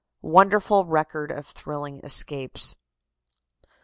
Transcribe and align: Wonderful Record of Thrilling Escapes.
Wonderful 0.23 0.85
Record 0.85 1.29
of 1.29 1.45
Thrilling 1.45 1.99
Escapes. 2.03 2.73